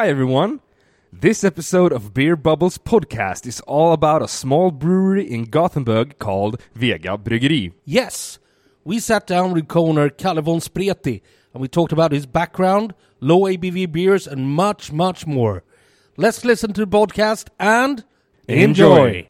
Hi, 0.00 0.08
everyone. 0.08 0.60
This 1.12 1.44
episode 1.44 1.92
of 1.92 2.14
Beer 2.14 2.34
Bubbles 2.34 2.78
podcast 2.78 3.46
is 3.46 3.60
all 3.66 3.92
about 3.92 4.22
a 4.22 4.28
small 4.28 4.70
brewery 4.70 5.30
in 5.30 5.44
Gothenburg 5.44 6.18
called 6.18 6.58
Vega 6.74 7.18
Bryggeri. 7.18 7.74
Yes, 7.84 8.38
we 8.82 8.98
sat 8.98 9.26
down 9.26 9.52
with 9.52 9.68
co-owner 9.68 10.08
Kalle 10.08 10.40
von 10.40 10.60
Spreti 10.60 11.20
and 11.52 11.60
we 11.60 11.68
talked 11.68 11.92
about 11.92 12.12
his 12.12 12.24
background, 12.24 12.94
low 13.20 13.40
ABV 13.40 13.92
beers, 13.92 14.26
and 14.26 14.48
much, 14.48 14.90
much 14.90 15.26
more. 15.26 15.64
Let's 16.16 16.46
listen 16.46 16.72
to 16.72 16.86
the 16.86 16.90
podcast 16.90 17.48
and 17.58 18.02
enjoy. 18.48 19.28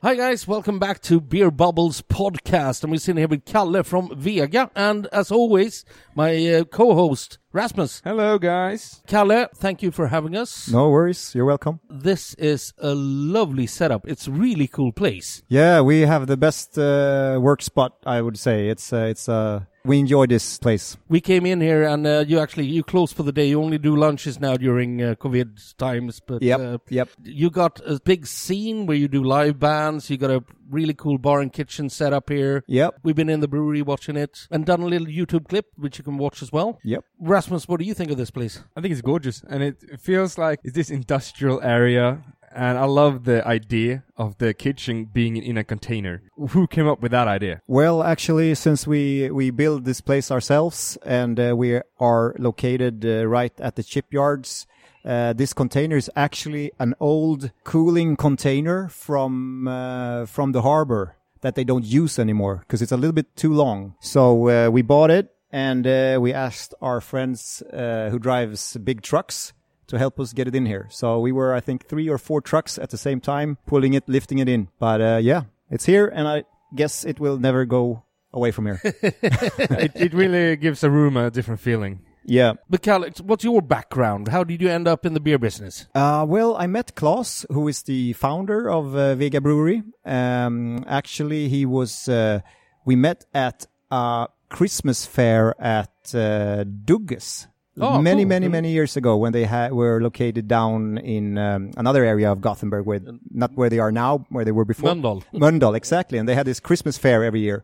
Hi 0.00 0.14
guys, 0.14 0.46
welcome 0.46 0.78
back 0.78 1.02
to 1.02 1.20
Beer 1.20 1.50
Bubbles 1.50 2.02
podcast, 2.02 2.84
and 2.84 2.92
we're 2.92 2.98
sitting 2.98 3.18
here 3.18 3.26
with 3.26 3.44
Kalle 3.44 3.82
from 3.82 4.16
Vega, 4.16 4.70
and 4.76 5.08
as 5.08 5.32
always, 5.32 5.84
my 6.14 6.54
uh, 6.54 6.62
co-host 6.62 7.38
Rasmus. 7.52 8.02
Hello, 8.04 8.38
guys. 8.38 9.02
Kalle, 9.06 9.46
thank 9.54 9.82
you 9.82 9.90
for 9.90 10.08
having 10.08 10.36
us. 10.36 10.68
No 10.70 10.90
worries. 10.90 11.34
You're 11.34 11.46
welcome. 11.46 11.80
This 11.88 12.34
is 12.34 12.74
a 12.76 12.94
lovely 12.94 13.66
setup. 13.66 14.06
It's 14.06 14.26
a 14.26 14.30
really 14.30 14.66
cool 14.68 14.92
place. 14.92 15.42
Yeah, 15.48 15.80
we 15.80 16.02
have 16.02 16.26
the 16.26 16.36
best 16.36 16.78
uh, 16.78 17.38
work 17.40 17.62
spot. 17.62 17.94
I 18.04 18.20
would 18.20 18.38
say 18.38 18.68
it's 18.68 18.92
uh, 18.92 19.06
it's 19.10 19.30
uh, 19.30 19.60
we 19.82 19.98
enjoy 19.98 20.26
this 20.26 20.58
place. 20.58 20.98
We 21.08 21.22
came 21.22 21.46
in 21.46 21.62
here 21.62 21.84
and 21.84 22.06
uh, 22.06 22.24
you 22.28 22.38
actually 22.38 22.66
you 22.66 22.82
close 22.84 23.14
for 23.14 23.22
the 23.22 23.32
day. 23.32 23.46
You 23.48 23.62
only 23.62 23.78
do 23.78 23.96
lunches 23.96 24.38
now 24.38 24.58
during 24.58 25.02
uh, 25.02 25.14
COVID 25.14 25.76
times, 25.78 26.20
but 26.20 26.42
Yep, 26.42 26.60
uh, 26.60 26.78
yep. 26.90 27.08
you 27.24 27.48
got 27.48 27.80
a 27.86 27.98
big 27.98 28.26
scene 28.26 28.84
where 28.84 28.96
you 28.98 29.08
do 29.08 29.24
live 29.24 29.58
bands. 29.58 30.10
You 30.10 30.18
got 30.18 30.30
a 30.30 30.44
really 30.70 30.94
cool 30.94 31.18
bar 31.18 31.40
and 31.40 31.52
kitchen 31.52 31.88
set 31.88 32.12
up 32.12 32.28
here. 32.30 32.62
Yep, 32.66 32.96
We've 33.02 33.16
been 33.16 33.28
in 33.30 33.40
the 33.40 33.48
brewery 33.48 33.82
watching 33.82 34.16
it 34.16 34.46
and 34.50 34.64
done 34.66 34.80
a 34.82 34.86
little 34.86 35.06
YouTube 35.06 35.48
clip 35.48 35.66
which 35.76 35.98
you 35.98 36.04
can 36.04 36.18
watch 36.18 36.42
as 36.42 36.52
well. 36.52 36.78
yep. 36.84 37.04
Rasmus, 37.20 37.66
what 37.68 37.80
do 37.80 37.86
you 37.86 37.94
think 37.94 38.10
of 38.10 38.16
this 38.16 38.30
place? 38.30 38.60
I 38.76 38.80
think 38.80 38.92
it's 38.92 39.02
gorgeous, 39.02 39.42
and 39.48 39.62
it 39.62 39.76
feels 40.00 40.38
like 40.38 40.60
it's 40.64 40.74
this 40.74 40.90
industrial 40.90 41.60
area. 41.62 42.22
And 42.54 42.78
I 42.78 42.84
love 42.86 43.24
the 43.24 43.46
idea 43.46 44.04
of 44.16 44.38
the 44.38 44.54
kitchen 44.54 45.04
being 45.04 45.36
in 45.36 45.58
a 45.58 45.64
container. 45.64 46.22
Who 46.50 46.66
came 46.66 46.88
up 46.88 47.00
with 47.02 47.12
that 47.12 47.28
idea? 47.28 47.60
Well, 47.66 48.02
actually, 48.02 48.54
since 48.54 48.86
we 48.86 49.30
we 49.30 49.50
build 49.50 49.84
this 49.84 50.00
place 50.00 50.30
ourselves 50.30 50.96
and 51.04 51.38
uh, 51.38 51.54
we 51.54 51.80
are 52.00 52.34
located 52.38 53.04
uh, 53.04 53.26
right 53.28 53.52
at 53.60 53.76
the 53.76 53.82
shipyards. 53.82 54.66
Uh, 55.04 55.32
this 55.32 55.52
container 55.52 55.96
is 55.96 56.10
actually 56.16 56.72
an 56.78 56.94
old 57.00 57.50
cooling 57.64 58.16
container 58.16 58.88
from 58.88 59.68
uh, 59.68 60.26
from 60.26 60.52
the 60.52 60.62
harbor 60.62 61.16
that 61.40 61.54
they 61.54 61.64
don't 61.64 61.84
use 61.84 62.18
anymore 62.18 62.64
because 62.66 62.82
it's 62.82 62.92
a 62.92 62.96
little 62.96 63.12
bit 63.12 63.34
too 63.36 63.52
long. 63.52 63.94
So 64.00 64.48
uh, 64.48 64.70
we 64.70 64.82
bought 64.82 65.10
it 65.10 65.34
and 65.50 65.86
uh, 65.86 66.18
we 66.20 66.32
asked 66.32 66.74
our 66.82 67.00
friends 67.00 67.62
uh, 67.72 68.08
who 68.10 68.18
drives 68.18 68.76
big 68.76 69.02
trucks 69.02 69.52
to 69.86 69.98
help 69.98 70.20
us 70.20 70.32
get 70.32 70.46
it 70.46 70.54
in 70.54 70.66
here. 70.66 70.86
So 70.90 71.18
we 71.18 71.32
were, 71.32 71.54
I 71.54 71.60
think, 71.60 71.86
three 71.86 72.08
or 72.08 72.18
four 72.18 72.40
trucks 72.40 72.78
at 72.78 72.90
the 72.90 72.98
same 72.98 73.20
time 73.20 73.56
pulling 73.66 73.94
it, 73.94 74.08
lifting 74.08 74.38
it 74.38 74.48
in. 74.48 74.68
But 74.78 75.00
uh, 75.00 75.20
yeah, 75.22 75.44
it's 75.70 75.86
here, 75.86 76.06
and 76.06 76.28
I 76.28 76.44
guess 76.74 77.04
it 77.04 77.18
will 77.18 77.38
never 77.38 77.64
go 77.64 78.04
away 78.32 78.50
from 78.50 78.66
here. 78.66 78.80
it, 78.84 79.92
it 79.94 80.14
really 80.14 80.56
gives 80.56 80.84
a 80.84 80.90
room 80.90 81.16
a 81.16 81.30
different 81.30 81.60
feeling. 81.60 82.00
Yeah. 82.28 82.52
But 82.70 82.86
what's 83.24 83.42
your 83.44 83.62
background? 83.62 84.28
How 84.28 84.44
did 84.44 84.60
you 84.62 84.68
end 84.68 84.86
up 84.86 85.04
in 85.06 85.14
the 85.14 85.20
beer 85.20 85.38
business? 85.38 85.86
Uh, 85.94 86.24
well, 86.28 86.56
I 86.56 86.66
met 86.66 86.94
Klaus, 86.94 87.46
who 87.50 87.68
is 87.68 87.82
the 87.82 88.12
founder 88.12 88.70
of 88.70 88.94
uh, 88.94 89.14
Vega 89.16 89.40
Brewery. 89.40 89.82
Um, 90.04 90.84
actually, 90.86 91.48
he 91.48 91.64
was. 91.66 92.08
Uh, 92.08 92.40
we 92.84 92.96
met 92.96 93.24
at 93.34 93.66
a 93.90 94.28
Christmas 94.48 95.06
fair 95.06 95.54
at 95.60 95.90
uh, 96.14 96.64
Dugges. 96.64 97.46
Oh, 97.80 98.02
many, 98.02 98.22
cool. 98.22 98.28
many, 98.28 98.46
Mm. 98.48 98.50
many 98.50 98.70
years 98.72 98.96
ago, 98.96 99.16
when 99.16 99.32
they 99.32 99.44
ha- 99.44 99.68
were 99.68 100.00
located 100.00 100.48
down 100.48 100.98
in 100.98 101.38
um, 101.38 101.70
another 101.76 102.02
area 102.04 102.28
of 102.32 102.40
Gothenburg, 102.40 102.86
where 102.86 103.00
not 103.30 103.52
where 103.54 103.70
they 103.70 103.78
are 103.78 103.92
now, 103.92 104.26
where 104.30 104.44
they 104.44 104.50
were 104.52 104.64
before. 104.64 104.90
Mölndal. 104.90 105.22
Mölndal, 105.32 105.76
exactly. 105.76 106.18
And 106.18 106.28
they 106.28 106.34
had 106.34 106.44
this 106.46 106.58
Christmas 106.60 106.98
fair 106.98 107.22
every 107.22 107.40
year. 107.40 107.62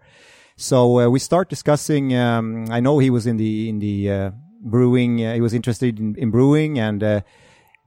So 0.57 1.01
uh, 1.01 1.09
we 1.09 1.19
start 1.19 1.49
discussing. 1.51 2.15
Um, 2.15 2.67
I 2.71 2.79
know 2.79 3.01
he 3.01 3.11
was 3.11 3.27
in 3.27 3.39
the 3.39 3.69
in 3.69 3.81
the 3.81 3.97
uh, 4.11 4.31
brewing. 4.65 5.25
Uh, 5.25 5.35
he 5.35 5.41
was 5.41 5.55
interested 5.55 6.01
in, 6.01 6.17
in 6.17 6.31
brewing, 6.31 6.79
and 6.79 7.03
uh, 7.03 7.21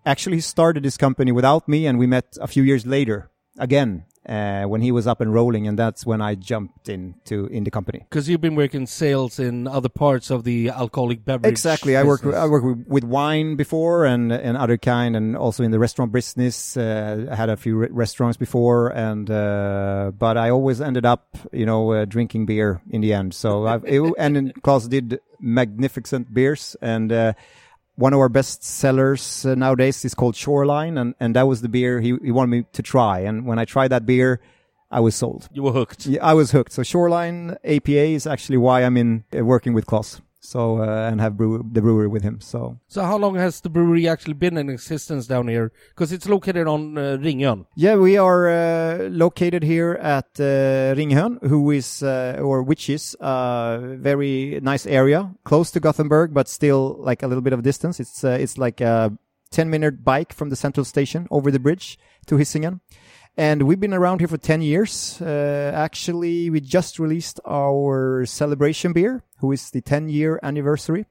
actually 0.06 0.40
started 0.40 0.84
this 0.84 0.98
company 0.98 1.32
without 1.32 1.68
me, 1.68 1.86
and 1.86 2.00
we 2.00 2.08
met 2.08 2.38
a 2.40 2.48
few 2.48 2.64
years 2.64 2.86
later 2.86 3.30
again 3.58 4.06
uh, 4.28 4.64
when 4.64 4.82
he 4.82 4.92
was 4.92 5.08
up 5.08 5.22
and 5.22 5.34
rolling, 5.34 5.68
and 5.68 5.80
that's 5.80 6.06
when 6.06 6.22
I 6.22 6.36
jumped 6.36 6.90
into 6.90 7.46
in 7.46 7.64
the 7.64 7.72
company. 7.72 8.00
Because 8.10 8.28
you've 8.28 8.42
been 8.42 8.56
working 8.56 8.86
sales 8.86 9.40
in 9.40 9.68
other 9.68 9.90
parts 9.90 10.30
of 10.30 10.44
the 10.44 10.70
alcoholic 10.70 11.24
beverage. 11.24 11.50
Exactly. 11.50 11.96
I 11.96 12.04
work. 12.04 12.26
I 12.26 12.46
work 12.48 12.64
with, 12.88 13.04
wine 13.04 13.56
before 13.56 14.06
and 14.06 14.32
and 14.32 14.58
other 14.58 14.78
kind, 14.78 15.16
and 15.16 15.38
also 15.38 15.64
in 15.64 15.72
the 15.72 15.80
restaurant 15.80 16.12
business. 16.12 16.76
Uh, 16.76 17.28
I 17.32 17.36
had 17.36 17.50
a 17.50 17.56
few 17.56 17.78
re- 17.78 17.88
restaurants 17.90 18.38
before, 18.38 18.90
and 18.90 19.30
uh, 19.32 20.12
but 20.18 20.38
I 20.38 20.50
always 20.50 20.82
ended 20.82 21.06
up, 21.06 21.38
you 21.54 21.66
know, 21.66 21.94
uh, 21.94 22.06
drinking 22.06 22.48
beer 22.48 22.82
in 22.90 23.02
the 23.02 23.14
end. 23.14 23.34
So 23.34 23.66
I've 23.66 23.86
it, 23.86 24.02
and 24.18 24.62
Klaus 24.62 24.88
did 24.88 25.22
magnificent 25.40 26.34
beers, 26.34 26.76
and 26.82 27.12
uh, 27.12 27.34
one 27.98 28.14
of 28.14 28.20
our 28.20 28.30
best 28.30 28.64
sellers 28.64 29.46
uh, 29.46 29.56
nowadays 29.56 30.06
is 30.06 30.14
called 30.14 30.36
Shoreline, 30.36 30.98
and 30.98 31.16
and 31.20 31.36
that 31.36 31.48
was 31.48 31.62
the 31.62 31.70
beer 31.70 32.00
he 32.00 32.16
he 32.24 32.32
wanted 32.32 32.52
me 32.52 32.66
to 32.72 32.82
try, 32.82 33.20
and 33.20 33.46
when 33.46 33.60
I 33.60 33.66
tried 33.66 33.90
that 33.90 34.06
beer. 34.06 34.40
I 34.90 35.02
was 35.02 35.16
sold. 35.16 35.50
You 35.52 35.64
were 35.64 35.74
hooked. 35.74 36.06
Yeah, 36.06 36.26
I 36.26 36.34
was 36.34 36.52
hooked. 36.52 36.72
So 36.72 36.82
Shoreline 36.82 37.58
APA 37.66 37.92
is 37.92 38.26
actually 38.26 38.56
why 38.56 38.86
I'm 38.86 38.96
in 38.96 39.26
uh, 39.38 39.44
working 39.44 39.74
with 39.74 39.86
Klaus. 39.86 40.22
So 40.54 40.80
uh, 40.80 41.10
and 41.12 41.20
have 41.20 41.36
brew- 41.36 41.66
the 41.76 41.82
brewery 41.82 42.08
with 42.08 42.24
him. 42.24 42.40
So 42.40 42.80
So 42.88 43.02
how 43.04 43.18
long 43.18 43.36
has 43.36 43.60
the 43.60 43.70
brewery 43.70 44.08
actually 44.08 44.36
been 44.36 44.56
in 44.58 44.70
existence 44.70 45.28
down 45.28 45.50
here? 45.50 45.68
Because 45.90 46.14
it's 46.16 46.30
located 46.30 46.68
on 46.68 46.98
uh, 46.98 47.18
Ringön. 47.26 47.66
yeah, 47.76 47.96
we 48.00 48.14
are 48.18 48.42
uh, 48.48 49.10
located 49.12 49.64
here 49.64 49.94
at 50.00 50.30
uh, 50.40 50.96
Ringön, 50.96 51.44
who 51.52 51.72
is 51.72 52.02
uh, 52.02 52.40
or 52.42 52.64
which 52.64 52.90
is 52.90 53.16
a 53.20 53.80
very 54.00 54.60
nice 54.62 54.86
area, 54.88 55.22
close 55.44 55.70
to 55.72 55.80
Gothenburg, 55.82 56.34
but 56.34 56.48
still 56.48 56.96
like 57.10 57.24
a 57.24 57.28
little 57.28 57.44
bit 57.44 57.54
of 57.54 57.62
distance. 57.64 58.00
It's 58.00 58.24
uh, 58.24 58.38
it's 58.44 58.58
like 58.58 58.80
a 58.80 59.12
ten 59.52 59.70
minute 59.70 60.04
bike 60.06 60.32
from 60.34 60.50
the 60.50 60.56
central 60.56 60.86
station 60.86 61.28
over 61.30 61.52
the 61.52 61.60
bridge 61.60 62.00
to 62.28 62.36
Hisingen. 62.38 62.80
And 63.40 63.64
we've 63.64 63.80
been 63.80 63.94
around 63.94 64.20
here 64.20 64.28
for 64.28 64.38
10 64.38 64.64
years. 64.64 65.22
Uh, 65.22 65.72
actually, 65.76 66.50
we 66.50 66.60
just 66.60 66.98
released 66.98 67.40
our 67.46 68.26
celebration 68.26 68.94
beer, 68.94 69.24
who 69.40 69.52
is 69.52 69.70
the 69.70 69.80
10 69.80 70.10
year 70.10 70.40
anniversary. 70.42 71.06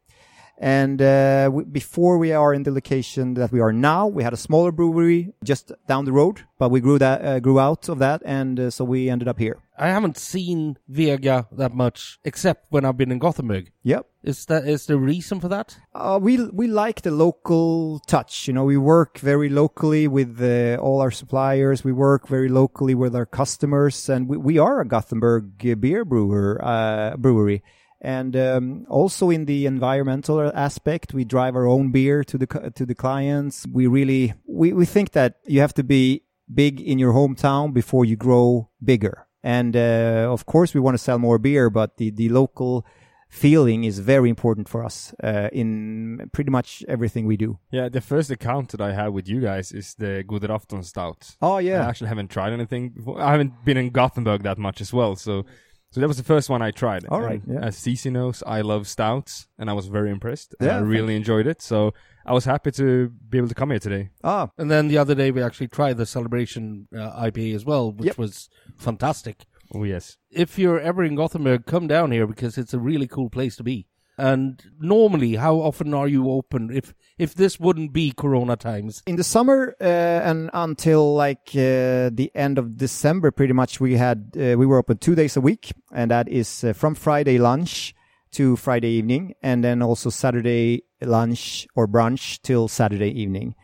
And 0.58 1.00
uh, 1.00 1.50
we, 1.52 1.64
before 1.64 2.18
we 2.18 2.32
are 2.32 2.52
in 2.52 2.64
the 2.64 2.72
location 2.72 3.34
that 3.34 3.52
we 3.52 3.60
are 3.60 3.72
now, 3.72 4.08
we 4.08 4.24
had 4.24 4.32
a 4.32 4.38
smaller 4.38 4.72
brewery 4.72 5.34
just 5.44 5.70
down 5.86 6.04
the 6.04 6.12
road, 6.12 6.42
but 6.58 6.70
we 6.70 6.80
grew 6.80 6.98
that 6.98 7.24
uh, 7.24 7.40
grew 7.40 7.60
out 7.60 7.88
of 7.88 7.98
that, 7.98 8.22
and 8.24 8.58
uh, 8.58 8.70
so 8.70 8.84
we 8.84 9.10
ended 9.10 9.28
up 9.28 9.38
here. 9.38 9.58
I 9.78 9.88
haven't 9.88 10.16
seen 10.16 10.78
Vega 10.88 11.46
that 11.52 11.74
much, 11.74 12.18
except 12.24 12.66
when 12.70 12.86
I've 12.86 12.96
been 12.96 13.12
in 13.12 13.18
Gothenburg. 13.18 13.70
Yep. 13.82 14.06
Is 14.26 14.44
that 14.46 14.66
is 14.66 14.86
the 14.86 14.98
reason 14.98 15.38
for 15.38 15.48
that? 15.48 15.78
Uh, 15.94 16.18
we 16.20 16.44
we 16.46 16.66
like 16.66 17.02
the 17.02 17.12
local 17.12 18.00
touch. 18.08 18.48
You 18.48 18.54
know, 18.54 18.64
we 18.64 18.76
work 18.76 19.18
very 19.18 19.48
locally 19.48 20.08
with 20.08 20.42
uh, 20.42 20.82
all 20.82 21.00
our 21.00 21.12
suppliers. 21.12 21.84
We 21.84 21.92
work 21.92 22.26
very 22.26 22.48
locally 22.48 22.96
with 22.96 23.14
our 23.14 23.24
customers, 23.24 24.08
and 24.08 24.28
we, 24.28 24.36
we 24.36 24.58
are 24.58 24.80
a 24.80 24.84
Gothenburg 24.84 25.80
beer 25.80 26.04
brewer 26.04 26.60
uh, 26.60 27.16
brewery. 27.16 27.62
And 28.00 28.36
um, 28.36 28.86
also 28.88 29.30
in 29.30 29.44
the 29.44 29.64
environmental 29.64 30.50
aspect, 30.54 31.14
we 31.14 31.24
drive 31.24 31.54
our 31.54 31.66
own 31.66 31.92
beer 31.92 32.24
to 32.24 32.36
the 32.36 32.72
to 32.74 32.84
the 32.84 32.96
clients. 32.96 33.64
We 33.72 33.86
really 33.86 34.34
we, 34.44 34.72
we 34.72 34.86
think 34.86 35.12
that 35.12 35.36
you 35.46 35.60
have 35.60 35.74
to 35.74 35.84
be 35.84 36.22
big 36.52 36.80
in 36.80 36.98
your 36.98 37.12
hometown 37.12 37.72
before 37.72 38.04
you 38.04 38.16
grow 38.16 38.70
bigger. 38.82 39.28
And 39.44 39.76
uh, 39.76 40.26
of 40.32 40.46
course, 40.46 40.74
we 40.74 40.80
want 40.80 40.94
to 40.94 41.02
sell 41.02 41.20
more 41.20 41.38
beer, 41.38 41.70
but 41.70 41.96
the 41.96 42.10
the 42.10 42.28
local 42.28 42.84
feeling 43.28 43.84
is 43.84 43.98
very 43.98 44.28
important 44.30 44.68
for 44.68 44.84
us 44.84 45.14
uh, 45.22 45.48
in 45.52 46.30
pretty 46.32 46.50
much 46.50 46.84
everything 46.88 47.26
we 47.26 47.36
do. 47.36 47.58
Yeah, 47.70 47.88
the 47.88 48.00
first 48.00 48.30
account 48.30 48.70
that 48.70 48.80
I 48.80 48.92
have 48.92 49.12
with 49.12 49.28
you 49.28 49.40
guys 49.40 49.72
is 49.72 49.94
the 49.94 50.24
Goderafton 50.26 50.84
Stout. 50.84 51.36
Oh 51.42 51.58
yeah, 51.58 51.84
I 51.84 51.88
actually 51.88 52.08
haven't 52.08 52.30
tried 52.30 52.52
anything 52.52 52.90
before. 52.90 53.20
I 53.20 53.30
haven't 53.32 53.52
been 53.64 53.76
in 53.76 53.90
Gothenburg 53.90 54.42
that 54.44 54.58
much 54.58 54.80
as 54.80 54.92
well, 54.92 55.16
so 55.16 55.44
so 55.90 56.00
that 56.00 56.08
was 56.08 56.16
the 56.16 56.24
first 56.24 56.50
one 56.50 56.62
I 56.62 56.70
tried. 56.72 57.06
All 57.06 57.20
right, 57.20 57.42
And 57.44 57.54
yeah. 57.54 57.66
As 57.66 57.76
CC 57.76 58.10
knows, 58.10 58.42
I 58.46 58.60
love 58.60 58.86
stouts, 58.86 59.46
and 59.58 59.70
I 59.70 59.72
was 59.72 59.86
very 59.86 60.10
impressed. 60.10 60.54
and 60.60 60.66
Yeah, 60.68 60.76
I 60.78 60.80
really 60.80 61.14
enjoyed 61.16 61.46
it. 61.46 61.62
So 61.62 61.94
I 62.26 62.32
was 62.32 62.44
happy 62.44 62.72
to 62.72 63.08
be 63.30 63.38
able 63.38 63.48
to 63.48 63.54
come 63.54 63.70
here 63.70 63.78
today. 63.78 64.10
ah 64.24 64.48
And 64.58 64.68
then 64.70 64.88
the 64.88 64.98
other 64.98 65.14
day 65.14 65.30
we 65.30 65.42
actually 65.42 65.68
tried 65.68 65.96
the 65.96 66.04
celebration 66.06 66.88
uh, 66.94 67.22
IPA 67.26 67.54
as 67.54 67.64
well, 67.64 67.92
which 67.92 68.06
Yep. 68.08 68.18
was 68.18 68.48
fantastic. 68.76 69.46
Oh 69.74 69.84
yes, 69.84 70.16
If 70.30 70.58
you're 70.58 70.80
ever 70.80 71.02
in 71.04 71.16
Gothenburg, 71.16 71.66
come 71.66 71.86
down 71.86 72.12
here 72.12 72.26
because 72.26 72.56
it's 72.58 72.74
a 72.74 72.78
really 72.78 73.06
cool 73.06 73.30
place 73.30 73.56
to 73.56 73.64
be. 73.64 73.86
And 74.18 74.62
normally, 74.78 75.36
how 75.36 75.56
often 75.56 75.92
are 75.92 76.08
you 76.08 76.30
open 76.30 76.70
if 76.72 76.94
if 77.18 77.34
this 77.34 77.60
wouldn't 77.60 77.92
be 77.92 78.12
Corona 78.16 78.56
times? 78.56 79.02
in 79.06 79.16
the 79.16 79.24
summer 79.24 79.74
uh, 79.78 79.84
and 79.84 80.48
until 80.54 81.14
like 81.14 81.50
uh, 81.50 82.08
the 82.14 82.30
end 82.34 82.58
of 82.58 82.78
December, 82.78 83.30
pretty 83.30 83.52
much 83.52 83.78
we 83.78 83.96
had 83.96 84.32
uh, 84.36 84.56
we 84.56 84.64
were 84.64 84.78
open 84.78 84.96
two 84.98 85.14
days 85.14 85.36
a 85.36 85.40
week, 85.42 85.72
and 85.92 86.10
that 86.10 86.28
is 86.28 86.64
uh, 86.64 86.72
from 86.72 86.94
Friday 86.94 87.36
lunch 87.38 87.94
to 88.32 88.56
Friday 88.56 88.88
evening, 88.88 89.34
and 89.42 89.62
then 89.62 89.82
also 89.82 90.08
Saturday 90.10 90.82
lunch 91.02 91.66
or 91.74 91.86
brunch 91.86 92.40
till 92.42 92.68
Saturday 92.68 93.10
evening. 93.10 93.54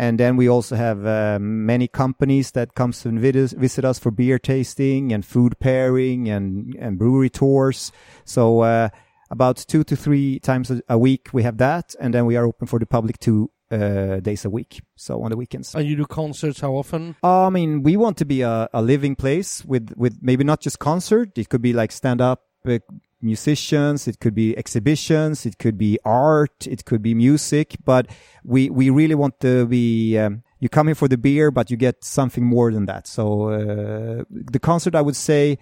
And 0.00 0.18
then 0.18 0.36
we 0.36 0.48
also 0.48 0.76
have 0.76 1.04
uh, 1.04 1.38
many 1.38 1.86
companies 1.86 2.52
that 2.52 2.74
comes 2.74 3.04
and 3.04 3.20
vid- 3.20 3.50
visit 3.50 3.84
us 3.84 3.98
for 3.98 4.10
beer 4.10 4.38
tasting 4.38 5.12
and 5.12 5.26
food 5.26 5.58
pairing 5.60 6.26
and, 6.26 6.74
and 6.76 6.98
brewery 6.98 7.28
tours. 7.28 7.92
So, 8.24 8.60
uh, 8.60 8.88
about 9.30 9.58
two 9.58 9.84
to 9.84 9.96
three 9.96 10.38
times 10.38 10.70
a, 10.70 10.80
a 10.88 10.96
week 10.96 11.28
we 11.34 11.42
have 11.42 11.58
that. 11.58 11.94
And 12.00 12.14
then 12.14 12.24
we 12.24 12.36
are 12.36 12.46
open 12.46 12.66
for 12.66 12.78
the 12.78 12.86
public 12.86 13.18
two, 13.18 13.50
uh, 13.70 14.20
days 14.20 14.46
a 14.46 14.50
week. 14.50 14.80
So 14.96 15.22
on 15.22 15.32
the 15.32 15.36
weekends. 15.36 15.74
And 15.74 15.86
you 15.86 15.96
do 15.96 16.06
concerts 16.06 16.60
how 16.60 16.72
often? 16.72 17.16
I 17.22 17.50
mean, 17.50 17.82
we 17.82 17.98
want 17.98 18.16
to 18.16 18.24
be 18.24 18.40
a, 18.40 18.70
a 18.72 18.80
living 18.80 19.16
place 19.16 19.62
with, 19.66 19.92
with 19.98 20.16
maybe 20.22 20.44
not 20.44 20.62
just 20.62 20.78
concert. 20.78 21.36
It 21.36 21.50
could 21.50 21.60
be 21.60 21.74
like 21.74 21.92
stand 21.92 22.22
up 22.22 22.44
uh, 22.66 22.78
musicians. 23.22 24.08
It 24.08 24.20
could 24.20 24.34
be 24.34 24.56
exhibitions. 24.56 25.46
It 25.46 25.58
could 25.58 25.76
be 25.76 25.98
art. 26.04 26.66
It 26.66 26.84
could 26.84 27.02
be 27.02 27.14
music, 27.14 27.76
but 27.84 28.06
we, 28.44 28.70
we 28.70 28.90
really 28.90 29.14
want 29.14 29.40
to 29.40 29.66
be, 29.66 30.18
um, 30.18 30.42
you 30.58 30.68
come 30.68 30.88
here 30.88 30.94
for 30.94 31.08
the 31.08 31.18
beer, 31.18 31.50
but 31.50 31.70
you 31.70 31.76
get 31.76 32.04
something 32.04 32.44
more 32.44 32.72
than 32.72 32.86
that. 32.86 33.06
So, 33.06 33.48
uh, 33.48 34.24
the 34.30 34.58
concert, 34.60 34.94
I 34.94 35.02
would 35.02 35.16
say, 35.16 35.58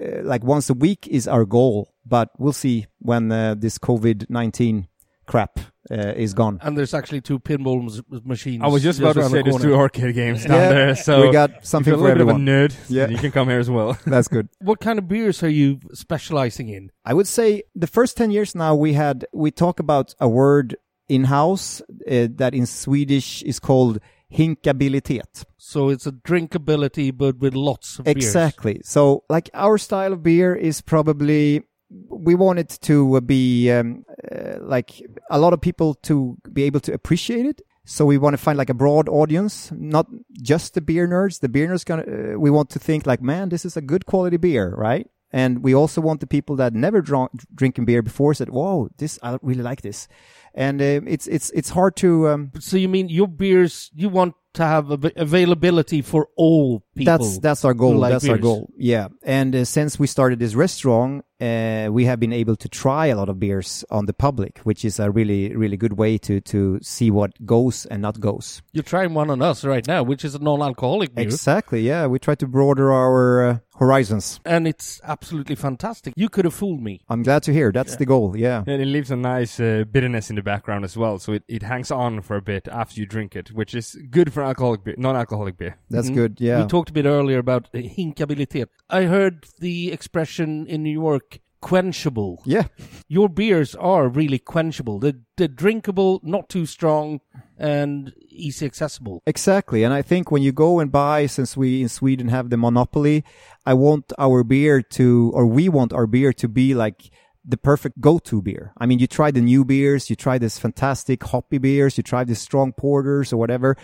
uh, 0.00 0.22
like 0.22 0.44
once 0.44 0.70
a 0.70 0.74
week 0.74 1.06
is 1.08 1.26
our 1.26 1.44
goal, 1.44 1.92
but 2.06 2.30
we'll 2.38 2.52
see 2.52 2.86
when 2.98 3.30
uh, 3.32 3.54
this 3.56 3.78
COVID-19 3.78 4.86
crap 5.30 5.58
uh, 5.90 6.12
is 6.24 6.34
gone. 6.34 6.58
And 6.62 6.76
there's 6.76 6.94
actually 6.94 7.20
two 7.20 7.38
pinball 7.38 7.78
m- 7.82 8.20
machines. 8.24 8.62
I 8.62 8.68
was 8.68 8.82
just 8.82 8.98
about 9.00 9.14
to 9.14 9.20
around 9.20 9.30
say 9.30 9.38
the 9.42 9.50
there's 9.50 9.62
two 9.62 9.74
arcade 9.74 10.14
games 10.14 10.44
down 10.44 10.56
Yeah, 10.60 10.68
there, 10.68 10.96
so 10.96 11.12
we 11.26 11.32
got 11.32 11.50
if 11.50 11.66
something 11.66 11.90
you're 11.92 11.98
a 11.98 12.02
for 12.02 12.08
little 12.08 12.22
everyone. 12.30 12.44
bit 12.44 12.54
of 12.54 12.72
a 12.72 12.74
nerd, 12.74 12.90
Yeah. 12.98 13.08
you 13.08 13.18
can 13.18 13.30
come 13.30 13.48
here 13.48 13.58
as 13.60 13.70
well. 13.70 13.96
That's 14.06 14.28
good. 14.28 14.48
What 14.60 14.80
kind 14.80 14.98
of 14.98 15.08
beers 15.08 15.42
are 15.42 15.48
you 15.62 15.78
specializing 15.92 16.68
in? 16.68 16.90
I 17.04 17.14
would 17.14 17.28
say 17.28 17.62
the 17.74 17.86
first 17.86 18.16
10 18.16 18.30
years 18.30 18.54
now 18.54 18.74
we 18.74 18.92
had, 18.94 19.24
we 19.32 19.50
talk 19.50 19.80
about 19.80 20.14
a 20.20 20.28
word 20.28 20.76
in 21.08 21.24
house 21.24 21.80
uh, 21.80 22.28
that 22.36 22.54
in 22.54 22.66
Swedish 22.66 23.42
is 23.42 23.58
called 23.58 23.98
hinkabilitet. 24.32 25.44
So 25.56 25.88
it's 25.88 26.06
a 26.06 26.12
drinkability, 26.12 27.16
but 27.16 27.38
with 27.38 27.54
lots 27.54 27.98
of 27.98 28.04
beers. 28.04 28.16
Exactly. 28.16 28.80
So 28.84 29.24
like 29.28 29.50
our 29.54 29.78
style 29.78 30.12
of 30.12 30.22
beer 30.22 30.54
is 30.54 30.80
probably, 30.80 31.62
we 31.90 32.34
want 32.34 32.58
it 32.58 32.78
to 32.82 33.20
be 33.22 33.70
um, 33.70 34.04
uh, 34.30 34.58
like 34.60 35.02
a 35.30 35.38
lot 35.38 35.52
of 35.52 35.60
people 35.60 35.94
to 35.94 36.36
be 36.52 36.62
able 36.64 36.80
to 36.80 36.92
appreciate 36.92 37.46
it. 37.46 37.62
So 37.84 38.06
we 38.06 38.18
want 38.18 38.34
to 38.34 38.38
find 38.38 38.56
like 38.56 38.70
a 38.70 38.74
broad 38.74 39.08
audience, 39.08 39.72
not 39.72 40.06
just 40.40 40.74
the 40.74 40.80
beer 40.80 41.08
nerds. 41.08 41.40
The 41.40 41.48
beer 41.48 41.66
nerds 41.66 41.84
gonna, 41.84 42.02
uh, 42.34 42.38
we 42.38 42.50
want 42.50 42.70
to 42.70 42.78
think 42.78 43.06
like, 43.06 43.20
man, 43.20 43.48
this 43.48 43.64
is 43.64 43.76
a 43.76 43.80
good 43.80 44.06
quality 44.06 44.36
beer, 44.36 44.74
right? 44.76 45.08
And 45.32 45.62
we 45.62 45.74
also 45.74 46.00
want 46.00 46.20
the 46.20 46.26
people 46.26 46.56
that 46.56 46.74
never 46.74 47.00
drunk, 47.00 47.30
drinking 47.54 47.84
beer 47.84 48.02
before 48.02 48.34
said, 48.34 48.50
"Whoa, 48.50 48.90
this 48.98 49.18
I 49.22 49.38
really 49.42 49.62
like 49.62 49.80
this," 49.80 50.08
and 50.54 50.80
uh, 50.82 51.00
it's 51.06 51.28
it's 51.28 51.50
it's 51.50 51.70
hard 51.70 51.94
to 51.96 52.28
um, 52.28 52.50
So 52.58 52.76
you 52.76 52.88
mean 52.88 53.08
your 53.08 53.28
beers? 53.28 53.90
You 53.94 54.08
want 54.08 54.34
to 54.54 54.64
have 54.64 54.90
av- 54.90 55.12
availability 55.16 56.02
for 56.02 56.28
all 56.36 56.82
people? 56.96 57.16
That's 57.18 57.38
that's 57.38 57.64
our 57.64 57.74
goal. 57.74 57.94
like 57.96 58.12
that's 58.12 58.28
our 58.28 58.38
goal. 58.38 58.70
Yeah. 58.76 59.08
And 59.22 59.54
uh, 59.54 59.64
since 59.64 60.00
we 60.00 60.08
started 60.08 60.40
this 60.40 60.54
restaurant, 60.56 61.24
uh, 61.40 61.88
we 61.90 62.04
have 62.04 62.18
been 62.20 62.32
able 62.32 62.56
to 62.56 62.68
try 62.68 63.06
a 63.06 63.16
lot 63.16 63.28
of 63.28 63.38
beers 63.38 63.84
on 63.90 64.06
the 64.06 64.12
public, 64.12 64.58
which 64.64 64.84
is 64.84 64.98
a 65.00 65.10
really 65.10 65.54
really 65.56 65.76
good 65.76 65.94
way 65.94 66.18
to 66.18 66.40
to 66.42 66.78
see 66.82 67.10
what 67.10 67.32
goes 67.46 67.86
and 67.86 68.02
not 68.02 68.20
goes. 68.20 68.62
You're 68.72 68.82
trying 68.84 69.14
one 69.14 69.30
on 69.30 69.42
us 69.42 69.64
right 69.64 69.86
now, 69.86 70.02
which 70.02 70.24
is 70.24 70.34
a 70.34 70.38
non-alcoholic 70.38 71.14
beer, 71.14 71.24
Exactly. 71.24 71.80
Yeah. 71.82 72.06
We 72.06 72.18
try 72.18 72.34
to 72.36 72.46
broaden 72.46 72.84
our 72.84 73.48
uh, 73.48 73.58
horizons. 73.78 74.40
and 74.44 74.66
it's 74.68 75.00
absolutely 75.04 75.54
fantastic. 75.56 76.12
You 76.16 76.28
could 76.28 76.44
have 76.44 76.54
fooled 76.54 76.82
me. 76.82 77.00
I'm 77.08 77.22
glad 77.22 77.42
to 77.44 77.52
hear. 77.52 77.72
That's 77.72 77.96
the 77.96 78.04
goal. 78.06 78.36
Yeah. 78.36 78.62
And 78.66 78.82
it 78.82 78.86
leaves 78.86 79.10
a 79.10 79.16
nice 79.16 79.58
uh, 79.58 79.84
bitterness 79.90 80.28
in 80.30 80.36
the 80.36 80.42
background 80.42 80.84
as 80.84 80.96
well, 80.96 81.18
so 81.18 81.32
it, 81.32 81.42
it 81.48 81.62
hangs 81.62 81.90
on 81.90 82.20
for 82.22 82.36
a 82.36 82.42
bit 82.42 82.68
after 82.68 83.00
you 83.00 83.06
drink 83.06 83.34
it, 83.36 83.52
which 83.52 83.74
is 83.74 83.96
good 84.10 84.32
for 84.32 84.42
alcoholic 84.42 84.84
beer, 84.84 84.94
non-alcoholic 84.98 85.56
beer. 85.56 85.76
That's 85.88 86.10
Mhm. 86.10 86.14
good. 86.14 86.40
Yeah. 86.40 86.60
We 86.62 86.68
talked 86.68 86.90
a 86.90 86.92
bit 86.92 87.06
earlier 87.06 87.38
about 87.38 87.72
hinkabilitet. 87.72 88.66
I 88.90 89.04
heard 89.04 89.46
the 89.58 89.92
expression 89.92 90.66
in 90.66 90.82
New 90.82 90.92
York, 90.92 91.29
quenchable. 91.60 92.38
yeah. 92.44 92.64
Your 93.08 93.28
beers 93.28 93.74
are 93.74 94.08
really 94.08 94.38
quenchable. 94.38 95.00
They're, 95.00 95.20
they're 95.36 95.48
drinkable, 95.48 96.20
not 96.22 96.48
too 96.48 96.66
strong, 96.66 97.20
and 97.58 98.12
easy 98.28 98.66
accessible. 98.66 99.22
Exactly. 99.26 99.84
And 99.84 99.92
I 99.92 100.02
think 100.02 100.30
when 100.30 100.42
you 100.42 100.52
go 100.52 100.80
and 100.80 100.90
buy, 100.90 101.26
since 101.26 101.56
we 101.56 101.82
in 101.82 101.88
Sweden 101.88 102.28
have 102.28 102.50
the 102.50 102.56
monopoly, 102.56 103.24
I 103.66 103.74
want 103.74 104.12
our 104.18 104.42
beer 104.44 104.82
to, 104.82 105.32
or 105.34 105.46
we 105.46 105.68
want 105.68 105.92
our 105.92 106.06
beer 106.06 106.32
to 106.34 106.48
be 106.48 106.74
like 106.74 107.10
the 107.44 107.56
perfect 107.56 108.00
go-to 108.00 108.42
beer. 108.42 108.72
I 108.78 108.86
mean, 108.86 108.98
you 108.98 109.06
try 109.06 109.30
the 109.30 109.40
new 109.40 109.64
beers, 109.64 110.10
you 110.10 110.16
try 110.16 110.38
this 110.38 110.58
fantastic 110.58 111.22
hoppy 111.24 111.58
beers, 111.58 111.96
you 111.96 112.02
try 112.02 112.24
the 112.24 112.34
strong 112.34 112.72
porters 112.72 113.32
or 113.32 113.36
whatever, 113.36 113.76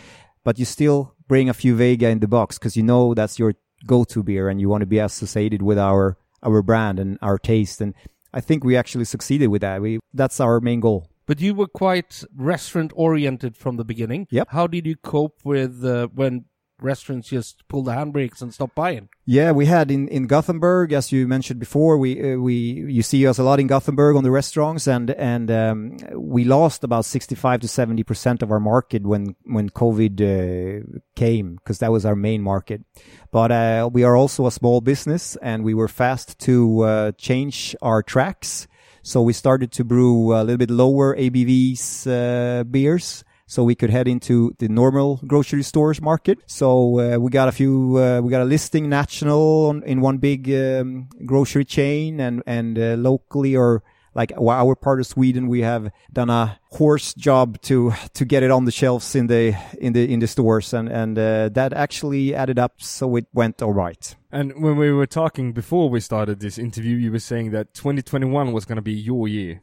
but 0.45 0.59
you 0.59 0.65
still 0.65 1.15
bring 1.29 1.49
a 1.49 1.55
few 1.55 1.75
Vega 1.75 2.09
in 2.09 2.21
the 2.21 2.29
box 2.29 2.59
because 2.59 2.77
you 2.77 2.83
know 2.83 3.15
that's 3.15 3.39
your 3.39 3.55
go-to 3.87 4.23
beer 4.23 4.49
and 4.49 4.61
you 4.61 4.69
want 4.69 4.83
to 4.83 4.87
be 4.87 4.99
associated 4.99 5.63
with 5.63 5.79
our, 5.79 6.17
our 6.47 6.63
brand 6.63 6.99
and 6.99 7.19
our 7.21 7.39
taste. 7.39 7.81
And 7.81 7.95
I 8.33 8.41
think 8.41 8.65
we 8.65 8.77
actually 8.77 9.05
succeeded 9.05 9.49
with 9.49 9.63
that. 9.63 9.83
We, 9.83 9.99
that's 10.15 10.41
our 10.41 10.61
main 10.61 10.81
goal. 10.81 11.09
But 11.27 11.41
you 11.41 11.55
were 11.55 11.67
quite 11.67 12.23
restaurant 12.37 12.93
oriented 12.95 13.57
from 13.57 13.77
the 13.77 13.85
beginning. 13.85 14.29
Yep. 14.31 14.49
How 14.51 14.67
did 14.69 14.87
you 14.87 14.97
cope 14.97 15.41
with 15.45 15.85
uh, 15.85 16.09
when 16.15 16.45
restaurants 16.81 17.29
just 17.29 17.67
pull 17.69 17.83
the 17.83 17.93
handbrakes 17.93 18.43
and 18.43 18.53
stop 18.53 18.75
buying? 18.75 19.09
Yeah, 19.25 19.53
we 19.53 19.67
had 19.67 19.91
in, 19.91 20.09
in 20.09 20.27
Gothenburg, 20.27 20.93
as 20.93 21.11
you 21.11 21.27
mentioned 21.27 21.59
before, 21.59 21.99
we, 21.99 22.35
uh, 22.35 22.37
we, 22.37 22.55
you 22.55 23.03
see 23.03 23.27
us 23.27 23.39
a 23.39 23.43
lot 23.43 23.61
in 23.61 23.67
Gothenburg 23.67 24.17
on 24.17 24.25
the 24.25 24.31
restaurants 24.31 24.87
and, 24.87 25.11
and, 25.13 25.51
um, 25.51 25.97
we 26.15 26.45
lost 26.45 26.85
about 26.85 27.05
65 27.05 27.61
to 27.61 27.67
70% 27.67 28.43
of 28.43 28.51
our 28.51 28.61
market 28.61 29.03
when, 29.03 29.35
when 29.45 29.71
COVID, 29.71 30.21
uh, 30.21 31.01
came, 31.15 31.57
because 31.57 31.79
that 31.79 31.93
was 31.93 32.05
our 32.05 32.17
main 32.17 32.43
market. 32.43 32.83
But, 33.31 33.53
uh, 33.53 33.91
we 33.93 34.05
are 34.05 34.17
also 34.17 34.47
a 34.47 34.53
small 34.53 34.81
business 34.81 35.37
and 35.37 35.65
we 35.65 35.75
were 35.75 35.89
fast 35.89 36.39
to, 36.41 36.83
uh, 36.83 37.13
change 37.13 37.75
our 37.83 38.03
tracks. 38.03 38.69
So 39.03 39.23
we 39.23 39.33
started 39.33 39.73
to 39.73 39.85
brew 39.85 40.35
a 40.35 40.43
little 40.43 40.57
bit 40.57 40.71
lower 40.71 41.17
ABVs, 41.17 42.07
uh, 42.07 42.65
beers 42.65 43.25
so 43.47 43.63
we 43.63 43.75
could 43.75 43.91
head 43.91 44.09
into 44.09 44.55
the 44.59 44.69
normal 44.69 45.21
grocery 45.27 45.63
stores 45.63 46.01
market. 46.01 46.39
So 46.47 46.99
uh, 46.99 47.19
we 47.19 47.31
got 47.31 47.49
a 47.49 47.53
few, 47.53 47.99
uh, 47.99 48.21
we 48.21 48.31
got 48.31 48.43
a 48.43 48.45
listing 48.45 48.89
national 48.89 49.67
on, 49.67 49.83
in 49.85 50.01
one 50.01 50.19
big 50.19 50.51
um, 50.51 51.09
grocery 51.25 51.65
chain, 51.65 52.21
and 52.21 52.43
and 52.47 52.79
uh, 52.79 52.97
locally 52.99 53.57
or 53.57 53.83
like 54.17 54.33
our 54.33 54.75
part 54.75 54.99
of 54.99 55.07
Sweden, 55.07 55.47
we 55.47 55.61
have 55.61 55.91
done 56.11 56.31
a 56.31 56.59
horse 56.73 57.13
job 57.15 57.61
to 57.63 57.93
to 58.15 58.25
get 58.25 58.43
it 58.43 58.51
on 58.51 58.65
the 58.65 58.73
shelves 58.73 59.15
in 59.15 59.27
the 59.27 59.55
in 59.79 59.93
the 59.93 60.13
in 60.13 60.21
the 60.21 60.27
stores, 60.27 60.73
and 60.73 60.89
and 60.89 61.19
uh, 61.19 61.49
that 61.51 61.73
actually 61.73 62.35
added 62.35 62.59
up, 62.59 62.81
so 62.81 63.15
it 63.17 63.27
went 63.33 63.63
all 63.63 63.75
right. 63.75 64.17
And 64.33 64.63
when 64.63 64.77
we 64.77 64.91
were 64.91 65.07
talking 65.07 65.53
before 65.53 65.89
we 65.89 66.01
started 66.01 66.41
this 66.41 66.59
interview, 66.59 66.97
you 66.97 67.13
were 67.13 67.21
saying 67.21 67.53
that 67.53 67.75
2021 67.75 68.53
was 68.53 68.65
going 68.65 68.77
to 68.77 68.83
be 68.83 68.93
your 68.93 69.29
year 69.29 69.61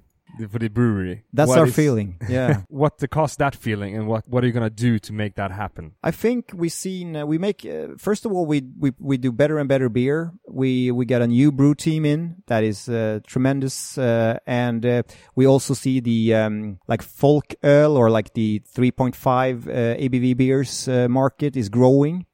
for 0.49 0.59
the 0.59 0.67
brewery. 0.69 1.23
That's 1.33 1.49
What 1.49 1.59
our 1.59 1.67
is- 1.67 1.75
feeling. 1.75 2.17
Yeah. 2.29 2.61
What 2.69 2.97
the 2.97 3.07
cost 3.07 3.37
that 3.39 3.55
feeling, 3.55 3.95
and 3.97 4.07
what 4.07 4.23
what 4.27 4.43
are 4.43 4.47
you 4.47 4.53
going 4.53 4.69
to 4.75 4.83
do 4.89 4.99
to 4.99 5.13
make 5.13 5.35
that 5.35 5.51
happen? 5.51 5.91
I 6.03 6.11
think 6.11 6.51
we 6.53 6.69
seen 6.69 7.15
uh, 7.15 7.25
we 7.25 7.37
make 7.37 7.65
uh, 7.65 7.95
first 7.97 8.25
of 8.25 8.31
all 8.31 8.45
we 8.45 8.61
we 8.79 8.91
we 8.99 9.17
do 9.17 9.31
better 9.31 9.57
and 9.59 9.67
better 9.69 9.89
beer. 9.89 10.31
We 10.49 10.91
we 10.91 11.05
got 11.05 11.21
a 11.21 11.27
new 11.27 11.51
brew 11.51 11.75
team 11.75 12.05
in 12.05 12.35
that 12.47 12.63
is 12.63 12.87
uh, 12.89 13.19
tremendous, 13.27 13.97
uh, 13.97 14.37
and 14.47 14.85
uh, 14.85 15.03
we 15.35 15.45
also 15.47 15.73
see 15.73 15.99
the 16.01 16.33
um, 16.35 16.79
like 16.87 17.01
folk 17.03 17.53
ale 17.63 17.95
or 17.97 18.09
like 18.09 18.33
the 18.33 18.61
3.5 18.75 19.67
uh, 19.67 19.71
ABV 19.97 20.35
beers 20.37 20.87
uh, 20.87 21.07
market 21.09 21.55
is 21.55 21.69
growing, 21.69 22.25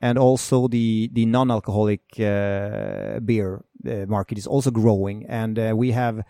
and 0.00 0.18
also 0.18 0.68
the 0.68 1.10
the 1.12 1.26
non-alcoholic 1.26 2.02
uh, 2.20 3.20
beer 3.20 3.64
uh, 3.86 4.06
market 4.06 4.38
is 4.38 4.46
also 4.46 4.70
growing, 4.70 5.26
and 5.28 5.58
uh, 5.58 5.72
we 5.76 5.92
have 5.92 6.22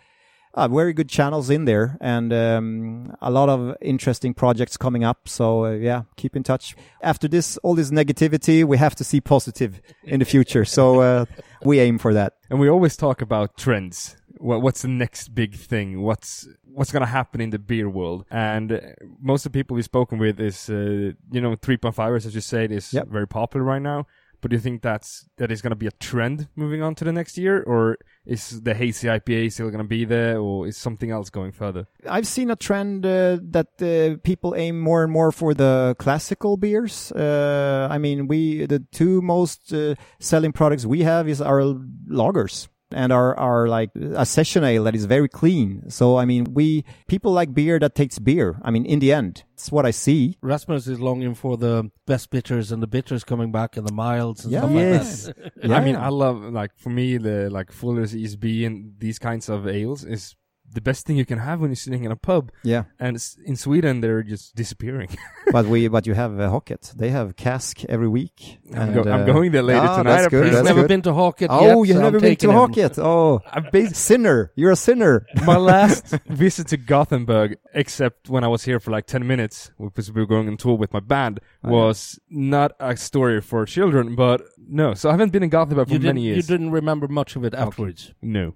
uh, 0.59 0.69
very 0.69 0.93
good 0.93 1.09
channels 1.09 1.49
in 1.51 1.65
there 1.65 1.97
and 2.01 2.33
um, 2.33 3.15
a 3.21 3.31
lot 3.31 3.49
of 3.49 3.77
interesting 3.81 4.35
projects 4.35 4.77
coming 4.77 5.05
up. 5.05 5.29
So 5.29 5.65
uh, 5.67 5.71
yeah, 5.73 6.03
keep 6.17 6.35
in 6.37 6.43
touch. 6.43 6.75
After 7.03 7.29
this, 7.29 7.57
all 7.59 7.75
this 7.75 7.91
negativity, 7.91 8.65
we 8.65 8.77
have 8.79 8.95
to 8.97 9.05
see 9.05 9.21
positive 9.21 9.81
in 10.05 10.19
the 10.21 10.25
future. 10.27 10.65
So 10.65 11.01
uh, 11.01 11.25
we 11.63 11.81
aim 11.81 11.99
for 11.99 12.13
that. 12.15 12.35
And 12.51 12.59
we 12.61 12.69
always 12.69 12.97
talk 12.97 13.23
about 13.23 13.57
trends. 13.57 14.17
What's 14.41 14.83
the 14.83 14.89
next 14.89 15.35
big 15.35 15.55
thing? 15.55 16.03
What's 16.03 16.47
what's 16.79 16.93
going 16.93 17.01
to 17.03 17.07
happen 17.11 17.41
in 17.41 17.51
the 17.51 17.59
beer 17.59 17.89
world? 17.89 18.25
And 18.31 18.71
uh, 18.73 18.81
most 19.21 19.45
of 19.47 19.53
the 19.53 19.59
people 19.59 19.75
we've 19.75 19.85
spoken 19.85 20.19
with 20.19 20.39
is, 20.39 20.71
uh, 20.71 21.13
you 21.33 21.41
know, 21.41 21.57
3.5 21.57 22.17
as 22.17 22.35
you 22.35 22.41
said, 22.41 22.71
is 22.71 22.93
Yep. 22.93 23.09
very 23.09 23.27
popular 23.27 23.65
right 23.65 23.83
now. 23.83 24.07
But 24.41 24.51
do 24.51 24.57
you 24.57 24.61
think 24.61 24.83
that's 24.83 25.29
that 25.39 25.51
is 25.51 25.63
going 25.63 25.71
to 25.71 25.77
be 25.77 25.87
a 25.87 25.91
trend 25.93 26.49
moving 26.55 26.83
on 26.83 26.95
to 26.97 27.05
the 27.05 27.13
next 27.13 27.37
year, 27.37 27.63
or 27.63 27.99
is 28.25 28.63
the 28.63 28.75
hazy 28.75 29.09
IPA 29.09 29.53
still 29.53 29.71
going 29.71 29.83
to 29.83 29.89
be 29.89 30.05
there, 30.05 30.39
or 30.39 30.67
is 30.67 30.77
something 30.77 31.11
else 31.11 31.29
going 31.31 31.53
further? 31.53 31.87
I've 32.09 32.27
seen 32.27 32.51
a 32.51 32.57
trend 32.57 33.05
uh, 33.05 33.39
that 33.43 33.69
uh, 33.83 34.21
people 34.23 34.55
aim 34.55 34.81
more 34.81 35.03
and 35.03 35.13
more 35.13 35.33
for 35.33 35.55
the 35.55 35.97
classical 35.99 36.57
beers. 36.57 37.11
Uh, 37.13 37.89
I 37.91 37.99
mean, 37.99 38.29
we 38.29 38.67
the 38.67 38.81
two 38.93 39.21
most 39.23 39.73
uh, 39.73 39.95
selling 40.21 40.53
products 40.53 40.87
we 40.87 41.03
have 41.03 41.29
is 41.29 41.41
our 41.41 41.63
lagers 42.09 42.69
and 42.93 43.13
our 43.13 43.39
our 43.39 43.69
like 43.69 43.91
a 43.95 44.25
session 44.25 44.65
ale 44.65 44.85
that 44.85 44.95
is 44.95 45.05
very 45.05 45.29
clean. 45.29 45.89
So 45.91 46.17
I 46.19 46.25
mean, 46.25 46.55
we 46.55 46.85
people 47.07 47.33
like 47.33 47.53
beer 47.55 47.79
that 47.79 47.95
takes 47.95 48.19
beer. 48.19 48.59
I 48.63 48.71
mean, 48.71 48.85
in 48.87 48.99
the 48.99 49.13
end, 49.13 49.45
it's 49.55 49.71
what 49.71 49.85
I 49.87 49.91
see. 49.91 50.37
Rasmus 50.43 50.87
is 50.87 51.01
longing 51.01 51.35
for 51.35 51.57
the 51.57 51.91
best 52.07 52.31
bitters 52.31 52.73
and 52.73 52.83
the 52.83 52.87
bitters 52.87 53.25
coming 53.25 53.53
back 53.53 53.77
and 53.77 53.87
the 53.87 53.93
milds 53.93 54.45
and 54.45 54.53
Yeah. 54.53 54.61
stuff 54.61 54.73
Yes. 54.73 55.27
like 55.27 55.37
that. 55.37 55.69
Yeah. 55.71 55.77
I 55.77 55.85
mean, 55.85 55.97
I 55.97 56.09
love 56.09 56.43
like 56.43 56.71
for 56.77 56.91
me 56.91 57.19
the 57.19 57.51
like 57.51 57.73
Fuller's 57.73 58.15
ESB 58.15 58.65
and 58.67 58.95
these 58.99 59.19
kinds 59.19 59.49
of 59.49 59.67
ales 59.69 60.05
is 60.05 60.35
the 60.73 60.81
best 60.81 61.07
thing 61.07 61.17
you 61.17 61.25
can 61.25 61.39
have 61.39 61.61
when 61.61 61.71
you're 61.71 61.77
sitting 61.77 62.05
in 62.05 62.11
a 62.13 62.17
pub. 62.17 62.51
Yeah, 62.63 62.85
And 63.01 63.17
s- 63.17 63.37
in 63.45 63.57
Sweden, 63.57 64.01
they're 64.01 64.23
just 64.23 64.55
disappearing. 64.55 65.09
but 65.53 65.67
we 65.67 65.89
but 65.89 66.07
you 66.07 66.15
have 66.15 66.39
uh, 66.39 66.51
Haket. 66.51 66.93
They 66.97 67.11
have 67.11 67.37
cask 67.37 67.85
every 67.87 68.09
week. 68.09 68.59
I'm, 68.75 68.81
and, 68.83 68.95
go- 68.95 69.11
I'm 69.11 69.23
uh, 69.23 69.25
going 69.25 69.51
there 69.53 69.63
later 69.63 69.81
ah, 69.81 69.97
tonight. 69.99 70.11
that's 70.11 70.29
good, 70.29 70.29
apparently. 70.29 70.49
He's 70.51 70.57
that's 70.59 70.67
never 70.69 70.83
good. 70.83 70.89
been 70.89 71.03
to 71.03 71.15
Haket 71.15 71.49
Oh, 71.51 71.83
yet. 71.83 71.89
you've 71.89 71.89
so 71.89 71.95
I'm 71.97 72.03
never 72.13 72.21
been 72.21 72.37
to 72.37 72.51
him. 72.51 72.57
Haket. 72.57 72.99
Oh, 72.99 73.41
I've 73.51 73.71
bas- 73.73 73.99
sinner. 73.99 74.53
You're 74.57 74.73
a 74.73 74.77
sinner. 74.77 75.27
my 75.45 75.57
last 75.57 76.07
visit 76.27 76.69
to 76.69 76.77
Gothenburg, 76.77 77.57
except 77.75 78.29
when 78.29 78.45
I 78.45 78.49
was 78.49 78.65
here 78.65 78.79
for 78.81 78.91
like 78.91 79.07
10 79.07 79.27
minutes, 79.27 79.71
because 79.81 80.13
we 80.13 80.21
were 80.21 80.27
going 80.27 80.49
on 80.49 80.57
tour 80.57 80.77
with 80.77 80.93
my 80.93 81.01
band, 81.01 81.41
Oh, 81.65 81.69
yeah. 81.69 81.75
was 81.75 82.19
not 82.31 82.73
a 82.79 82.97
story 82.97 83.41
for 83.41 83.65
children, 83.67 84.15
but 84.15 84.43
no. 84.69 84.95
So 84.95 85.09
I 85.09 85.13
haven't 85.13 85.33
been 85.33 85.43
in 85.43 85.49
Gothenburg 85.51 85.89
for 85.89 85.93
You 85.95 85.99
didn't, 85.99 86.17
many 86.17 86.27
you 86.27 86.43
didn't 86.43 86.71
remember 86.71 87.09
much 87.09 87.37
of 87.37 87.45
it 87.45 87.55
afterwards. 87.55 88.13
No. 88.23 88.55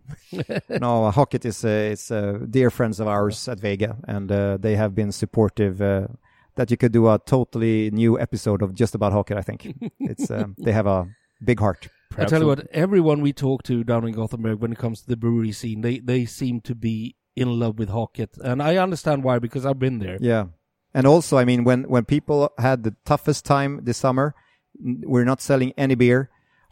no, 0.68 1.04
uh, 1.06 1.10
Haket 1.10 1.44
is 1.44 1.64
uh, 1.64 1.68
it's 2.02 2.10
uh, 2.10 2.38
dear 2.50 2.70
friends 2.70 2.98
of 2.98 3.06
ours 3.06 3.48
at 3.48 3.60
Vega, 3.60 3.96
and 4.08 4.30
uh, 4.30 4.56
they 4.56 4.74
have 4.76 4.94
been 4.94 5.12
supportive. 5.12 5.80
Uh, 5.80 6.08
that 6.54 6.70
you 6.70 6.76
could 6.76 6.92
do 6.92 7.08
a 7.08 7.18
totally 7.18 7.90
new 7.92 8.20
episode 8.20 8.60
of 8.60 8.74
just 8.74 8.94
about 8.94 9.12
Haket. 9.12 9.38
I 9.38 9.42
think 9.42 9.74
it's 10.00 10.30
um, 10.30 10.54
they 10.58 10.72
have 10.72 10.86
a 10.86 11.08
big 11.42 11.60
heart. 11.60 11.88
I 12.18 12.26
tell 12.26 12.42
you 12.42 12.46
what, 12.46 12.66
everyone 12.72 13.22
we 13.22 13.32
talk 13.32 13.62
to 13.64 13.84
down 13.84 14.06
in 14.06 14.12
Gothenburg 14.12 14.60
when 14.60 14.72
it 14.72 14.78
comes 14.78 15.00
to 15.00 15.08
the 15.08 15.16
brewery 15.16 15.52
scene, 15.52 15.80
they, 15.80 15.98
they 15.98 16.26
seem 16.26 16.60
to 16.62 16.74
be 16.74 17.16
in 17.34 17.58
love 17.58 17.78
with 17.78 17.88
Haket. 17.88 18.36
And 18.44 18.62
I 18.62 18.76
understand 18.76 19.24
why, 19.24 19.38
because 19.38 19.64
I've 19.64 19.78
been 19.78 19.98
there. 19.98 20.18
Yeah, 20.20 20.46
and 20.92 21.06
also, 21.06 21.38
I 21.38 21.44
mean, 21.44 21.64
when 21.64 21.84
when 21.84 22.04
people 22.04 22.52
had 22.58 22.82
the 22.82 22.96
toughest 23.04 23.44
time 23.44 23.80
this 23.84 23.98
summer, 23.98 24.34
we're 24.82 25.24
not 25.24 25.40
selling 25.40 25.72
any 25.78 25.94
beer. 25.94 26.28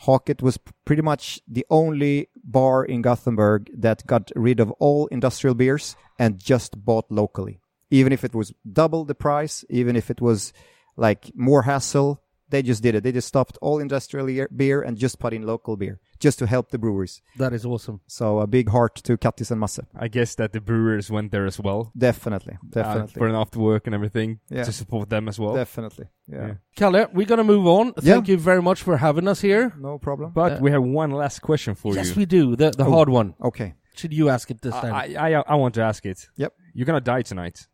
Haket 0.07 0.43
was 0.43 0.59
pretty 0.85 1.03
much 1.03 1.41
the 1.47 1.65
only 1.71 2.30
bar 2.45 2.85
in 2.85 3.03
Gothenburg 3.03 3.71
that 3.81 4.07
got 4.07 4.31
rid 4.35 4.61
of 4.61 4.71
all 4.73 5.07
industrial 5.09 5.55
beers 5.55 5.97
and 6.19 6.39
just 6.39 6.85
bought 6.85 7.11
locally. 7.11 7.61
Even 7.91 8.13
if 8.13 8.25
it 8.25 8.35
was 8.35 8.53
double 8.71 9.05
the 9.05 9.15
price, 9.15 9.65
even 9.69 9.97
if 9.97 10.11
it 10.11 10.21
was 10.21 10.53
like 10.97 11.31
more 11.35 11.63
hassle, 11.63 12.23
they 12.51 12.63
just 12.63 12.83
did 12.83 12.95
it. 12.95 13.03
They 13.05 13.13
just 13.13 13.29
stopped 13.29 13.57
all 13.63 13.79
industrial 13.79 14.27
beer 14.55 14.83
and 14.83 14.97
just 14.97 15.19
put 15.19 15.33
in 15.33 15.43
local 15.43 15.77
beer, 15.77 16.01
just 16.19 16.39
to 16.41 16.47
help 16.47 16.71
the 16.71 16.79
breweries. 16.79 17.23
That 17.39 17.53
is 17.53 17.65
awesome. 17.65 18.01
So 18.07 18.41
a 18.41 18.47
big 18.47 18.69
heart 18.69 18.95
to 19.07 19.17
Kattis 19.17 19.51
and 19.51 19.61
Masse. 19.61 19.81
I 19.95 20.09
guess 20.09 20.35
that 20.37 20.53
the 20.53 20.61
brewers 20.61 21.11
went 21.11 21.31
there 21.33 21.47
as 21.47 21.59
well. 21.61 21.93
Definitely, 21.97 22.55
uh, 22.55 22.67
definitely, 22.71 23.15
for 23.19 23.29
an 23.29 23.35
after 23.35 23.59
work 23.61 23.87
and 23.87 23.95
everything 23.95 24.41
Yeah. 24.51 24.65
to 24.65 24.73
support 24.73 25.09
them 25.11 25.29
as 25.29 25.39
well. 25.39 25.55
definitely. 25.55 26.07
Yeah. 26.27 26.47
Yeah. 26.47 26.55
Kalle, 26.77 27.07
we're 27.15 27.27
going 27.27 27.39
to 27.39 27.45
move 27.55 27.67
on. 27.67 27.93
Thank 27.95 28.29
you 28.29 28.37
very 28.37 28.63
much 28.63 28.83
for 28.83 28.97
having 28.97 29.27
us 29.29 29.41
here. 29.41 29.73
no 29.79 29.99
problem. 29.99 30.33
But 30.33 30.53
Uh, 30.53 30.59
we 30.61 30.71
have 30.71 30.83
one 30.83 31.11
last 31.11 31.41
question 31.43 31.75
for 31.75 31.95
yes, 31.95 32.07
you. 32.07 32.11
Yes, 32.11 32.17
we 32.17 32.27
do. 32.27 32.57
The, 32.57 32.71
the 32.71 32.85
Oh. 32.87 32.91
hard 32.91 33.09
one. 33.09 33.35
Okay. 33.43 33.75
Should 33.95 34.13
you 34.13 34.29
ask 34.31 34.51
it 34.51 34.61
this 34.63 34.75
time? 34.75 34.95
I, 34.95 35.05
I, 35.27 35.43
I 35.53 35.55
want 35.57 35.75
to 35.75 35.83
ask 35.83 36.07
it. 36.07 36.29
Yep. 36.37 36.53
You're 36.75 36.87
gonna 36.87 37.01
die 37.01 37.23
tonight, 37.23 37.67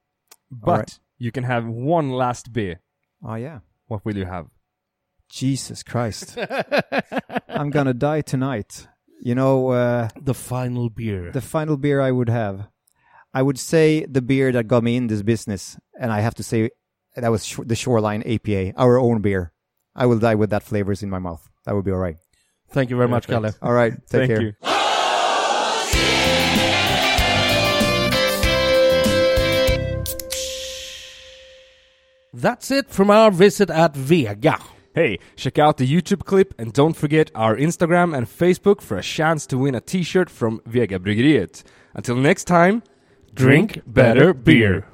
but 0.51 0.71
Alright. 0.71 0.99
you 1.19 1.31
can 1.31 1.45
have 1.45 1.67
one 1.67 2.11
last 2.11 2.53
beer. 2.53 2.81
Oh 3.23 3.35
yeah. 3.37 3.59
What 3.89 4.05
will 4.05 4.17
you 4.17 4.25
have? 4.25 4.47
Jesus 5.29 5.83
Christ. 5.83 6.37
I'm 7.49 7.71
gonna 7.71 7.95
die 7.95 8.21
tonight. 8.23 8.87
You 9.21 9.35
know, 9.35 9.69
uh, 9.71 10.09
the 10.21 10.35
final 10.35 10.89
beer. 10.91 11.33
the 11.33 11.41
final 11.41 11.77
beer 11.77 12.01
I 12.01 12.11
would 12.13 12.29
have, 12.29 12.69
I 13.35 13.43
would 13.43 13.59
say 13.59 14.05
the 14.07 14.23
beer 14.23 14.53
that 14.53 14.65
got 14.69 14.83
me 14.85 14.97
in 14.97 15.07
this 15.09 15.23
business, 15.23 15.79
and 15.99 16.13
I 16.13 16.21
have 16.21 16.35
to 16.37 16.43
say 16.43 16.71
that 17.17 17.31
was 17.31 17.45
sh- 17.45 17.61
the 17.65 17.75
Shoreline 17.75 18.23
APA, 18.25 18.75
our 18.77 18.99
own 18.99 19.23
beer. 19.23 19.53
I 19.95 20.05
will 20.07 20.19
die 20.19 20.35
with 20.35 20.51
that 20.51 20.63
flavors 20.63 21.03
in 21.03 21.09
my 21.11 21.19
mouth. 21.19 21.49
That 21.65 21.75
would 21.75 21.85
be 21.85 21.91
all 21.91 21.99
right. 21.99 22.17
Thank 22.71 22.91
you 22.91 22.97
very 22.97 23.09
much, 23.09 23.27
Kalle. 23.27 23.51
All 23.63 23.73
right. 23.73 23.93
Take 24.11 24.29
Thank 24.29 24.29
care. 24.29 24.41
you. 24.43 24.53
That's 32.33 32.71
it 32.71 32.91
from 32.91 33.11
our 33.11 33.31
visit 33.31 33.71
at 33.71 33.97
Vega. 33.97 34.59
Hey, 34.97 35.19
check 35.37 35.59
out 35.59 35.77
the 35.77 35.87
YouTube 35.87 36.25
clip 36.25 36.55
and 36.59 36.73
don't 36.73 36.97
forget 36.97 37.31
our 37.35 37.55
Instagram 37.55 38.17
and 38.17 38.27
Facebook 38.27 38.81
for 38.81 38.97
a 38.97 39.03
chance 39.03 39.45
to 39.49 39.59
win 39.59 39.75
a 39.75 39.81
t-shirt 39.83 40.31
from 40.31 40.63
Vega 40.65 40.99
Bryggeriet. 40.99 41.65
Until 41.93 42.17
next 42.17 42.45
time, 42.45 42.83
drink 43.35 43.83
better 43.87 44.33
beer. 44.33 44.87